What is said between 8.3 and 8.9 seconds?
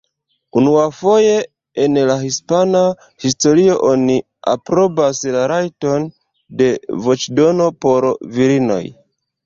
virinoj.